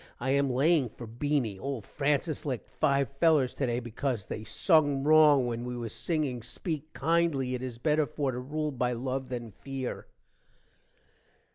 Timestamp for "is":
7.61-7.77